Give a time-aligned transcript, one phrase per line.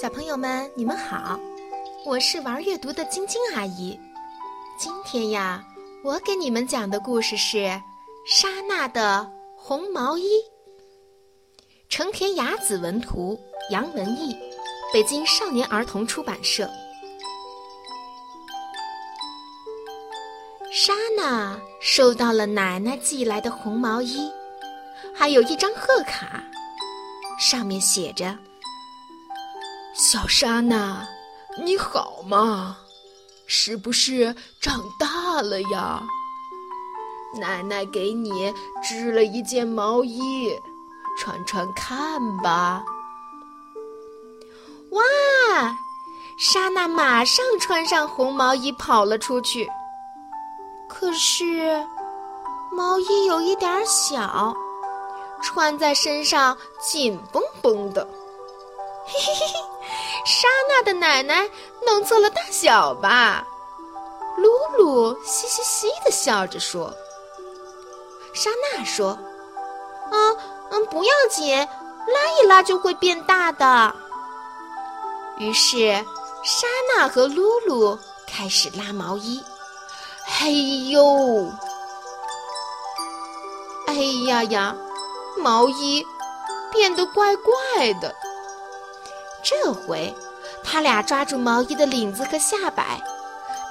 [0.00, 1.36] 小朋友们，你们好，
[2.06, 3.98] 我是玩阅读的晶晶阿姨。
[4.78, 5.60] 今天呀，
[6.04, 7.56] 我给你们讲的故事是
[8.24, 10.22] 《莎娜的红毛衣》。
[11.88, 13.36] 成田雅子文图，
[13.72, 14.36] 杨文艺，
[14.92, 16.70] 北京少年儿童出版社。
[20.70, 24.30] 莎娜收到了奶奶寄来的红毛衣，
[25.12, 26.44] 还有一张贺卡，
[27.40, 28.38] 上面写着。
[29.98, 31.08] 小莎娜，
[31.56, 32.76] 你好吗？
[33.48, 36.00] 是不是长大了呀？
[37.40, 40.48] 奶奶给你织了一件毛衣，
[41.18, 42.84] 穿穿看吧。
[44.92, 45.02] 哇！
[46.38, 49.68] 莎娜马上穿上红毛衣跑了出去。
[50.88, 51.84] 可是，
[52.70, 54.54] 毛衣有一点小，
[55.42, 58.06] 穿在身上紧绷绷的。
[59.04, 59.68] 嘿嘿嘿嘿。
[60.28, 61.48] 莎娜的奶奶
[61.86, 63.46] 弄错了大小吧？
[64.36, 66.92] 露露嘻嘻嘻的笑着说。
[68.34, 69.18] 莎娜说
[70.12, 70.36] ：“嗯
[70.70, 73.96] 嗯，不要紧，拉一拉就会变大的。”
[75.40, 75.94] 于是，
[76.44, 79.42] 莎娜和露露开始拉毛衣。
[80.26, 80.52] 嘿
[80.90, 81.50] 呦！
[83.86, 83.94] 哎
[84.26, 84.76] 呀呀，
[85.38, 86.06] 毛衣
[86.70, 88.14] 变得怪怪的。
[89.48, 90.14] 这回，
[90.62, 93.02] 他俩抓住毛衣的领子和下摆，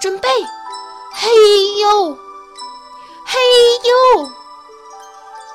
[0.00, 0.28] 准备，
[1.12, 1.28] 嘿
[1.76, 2.14] 呦，
[3.26, 3.38] 嘿
[3.84, 4.30] 呦！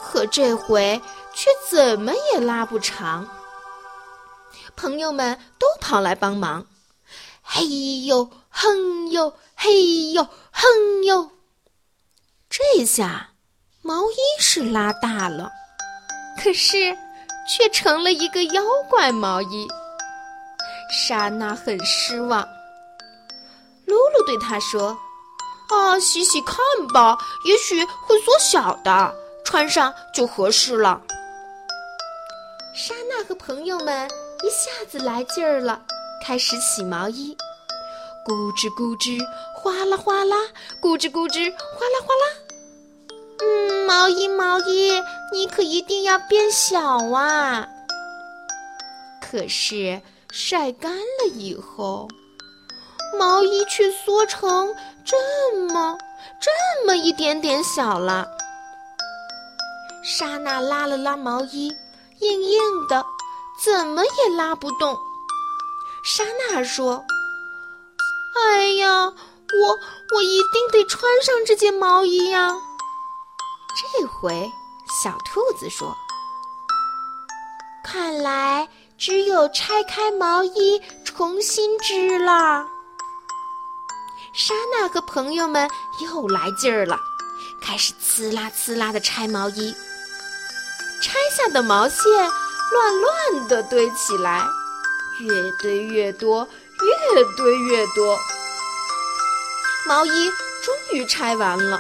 [0.06, 1.02] 可这回
[1.34, 3.28] 却怎么也拉不长。
[4.76, 6.68] 朋友们都跑来帮忙，
[7.42, 7.66] 嘿
[8.06, 11.32] 呦，哼呦，嘿呦，哼呦！
[12.48, 13.32] 这下，
[13.82, 15.50] 毛衣是拉大了，
[16.38, 16.96] 可是
[17.50, 19.68] 却成了一个妖怪毛衣。
[20.92, 22.46] 莎娜很失望。
[23.86, 24.98] 露露对她说
[25.72, 26.58] ：“啊，洗洗看
[26.94, 29.16] 吧，也许会缩小的，
[29.46, 31.02] 穿上就合适了。”
[32.76, 34.10] 莎娜和朋友们
[34.44, 35.82] 一下子来劲儿了，
[36.26, 37.38] 开始洗毛衣，
[38.26, 39.20] 咕吱咕吱，
[39.56, 40.36] 哗啦哗啦，
[40.82, 42.36] 咕吱咕吱，哗啦哗啦。
[43.44, 45.02] 嗯，毛衣毛衣，
[45.34, 46.80] 你可一定要变小
[47.12, 47.68] 啊！
[49.22, 50.02] 可是。
[50.32, 52.08] 晒干了以后，
[53.20, 54.74] 毛衣却缩成
[55.06, 55.98] 这么
[56.42, 58.26] 这么一点点小了。
[60.04, 61.76] 莎娜拉了拉毛衣，
[62.20, 63.06] 硬硬的，
[63.62, 64.98] 怎么也拉不动。
[66.04, 67.04] 莎娜说
[68.42, 69.80] ：“哎呀，我
[70.16, 72.56] 我一定得穿上这件毛衣呀！”
[74.00, 74.50] 这回，
[75.04, 75.94] 小兔子说
[77.84, 78.70] ：“看来……”
[79.02, 82.64] 只有拆开毛衣重新织了。
[84.32, 85.68] 莎娜和朋友们
[86.04, 87.00] 又来劲儿了，
[87.60, 89.74] 开始呲啦呲啦的拆毛衣。
[91.02, 94.46] 拆下的毛线乱乱的堆起来，
[95.22, 96.48] 越堆越多，
[97.16, 98.16] 越堆越多。
[99.88, 100.30] 毛衣
[100.64, 101.80] 终于拆完了。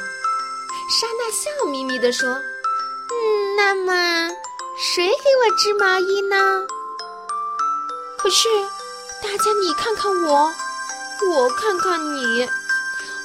[0.89, 4.27] 莎娜笑眯眯地说：“嗯，那么
[4.75, 6.65] 谁给我织毛衣呢？”
[8.21, 8.47] 可是，
[9.23, 10.53] 大家你看看我，
[11.31, 12.47] 我看看你，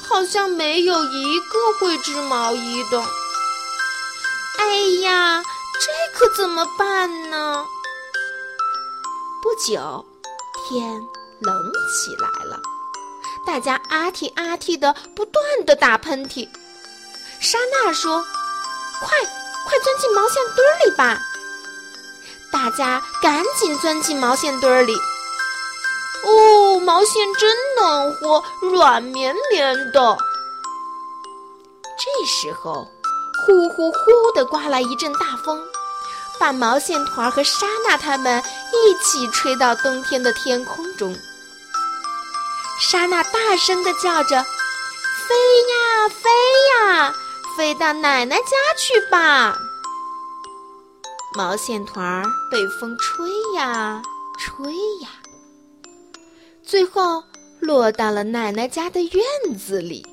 [0.08, 3.02] 好像没有一个会织毛衣的。
[4.58, 5.42] 哎呀，
[5.80, 7.66] 这可怎么办呢？
[9.42, 10.04] 不久，
[10.66, 11.00] 天
[11.40, 12.58] 冷起来了，
[13.46, 16.48] 大家啊嚏啊嚏的，不断的打喷嚏。
[17.38, 18.24] 莎娜说
[19.00, 19.08] ：“快，
[19.66, 21.20] 快钻进毛线堆里吧！”
[22.56, 24.96] 大家赶紧钻进毛线堆里。
[26.24, 30.16] 哦，毛线真暖和，软绵绵的。
[31.98, 32.88] 这时候，
[33.44, 35.62] 呼呼呼的刮来一阵大风，
[36.40, 38.42] 把毛线团和莎娜他们
[38.72, 41.14] 一起吹到冬天的天空中。
[42.80, 44.42] 莎娜大声的叫着
[45.28, 45.34] ：“飞
[45.68, 46.30] 呀，飞
[46.88, 47.14] 呀，
[47.56, 49.58] 飞到奶奶家去吧！”
[51.36, 54.00] 毛线团儿被风吹呀
[54.38, 54.72] 吹
[55.02, 55.10] 呀，
[56.62, 57.22] 最后
[57.60, 60.06] 落到了奶奶家的院子里。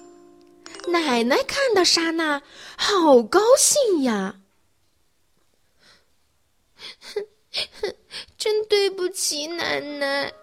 [0.90, 2.42] 奶奶看到莎娜，
[2.78, 4.36] 好高兴呀！
[7.00, 7.26] 哼
[7.82, 7.96] 哼
[8.38, 10.34] 真对不起奶奶。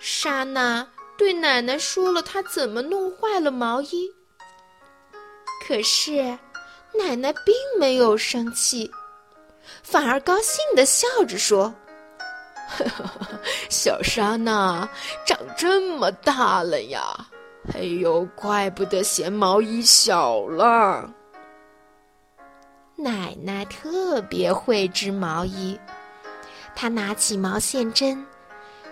[0.00, 4.10] 莎娜对奶奶说了她怎么弄坏了毛衣，
[5.64, 6.16] 可是
[6.98, 8.90] 奶奶并没有生气。
[9.82, 11.74] 反而高兴地笑着说
[13.70, 14.88] ：“小莎娜
[15.26, 17.26] 长这么大了呀！
[17.74, 21.12] 哎呦，怪不得嫌毛衣小了。
[22.96, 25.78] 奶奶特别会织毛衣，
[26.74, 28.26] 她拿起毛线针，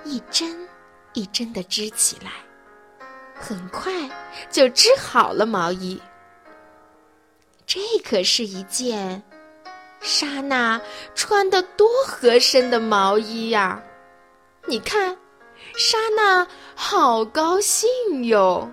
[0.04, 0.68] 一针
[1.14, 2.30] 一针的织起来，
[3.34, 3.92] 很快
[4.50, 6.00] 就织好了毛衣。
[7.66, 9.22] 这可是一件
[10.00, 10.80] 莎娜
[11.14, 13.82] 穿的多合身的毛衣呀！
[14.66, 15.16] 你看，
[15.76, 18.70] 莎娜好高兴哟。